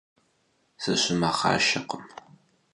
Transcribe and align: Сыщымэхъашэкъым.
Сыщымэхъашэкъым. 0.81 2.03